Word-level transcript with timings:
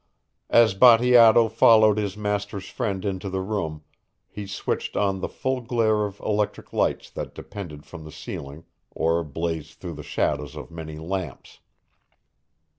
As 0.49 0.73
Bateato 0.73 1.47
followed 1.47 1.99
his 1.99 2.17
master's 2.17 2.67
friend 2.67 3.05
into 3.05 3.29
the 3.29 3.39
room 3.43 3.83
he 4.27 4.47
switched 4.47 4.97
on 4.97 5.19
the 5.21 5.29
full 5.29 5.61
glare 5.61 6.05
of 6.05 6.19
electric 6.21 6.73
lights 6.73 7.11
that 7.11 7.35
depended 7.35 7.85
from 7.85 8.03
the 8.03 8.11
ceiling 8.11 8.63
or 8.89 9.23
blazed 9.23 9.77
through 9.79 9.93
the 9.93 10.01
shades 10.01 10.55
of 10.55 10.71
many 10.71 10.97
lamps. 10.97 11.59